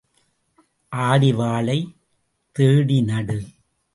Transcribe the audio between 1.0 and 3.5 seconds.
ஆடி வாழை தேடி நடு.